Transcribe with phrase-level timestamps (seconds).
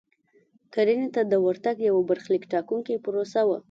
[0.73, 3.57] کرنې ته د ورتګ یوه برخلیک ټاکونکې پروسه وه.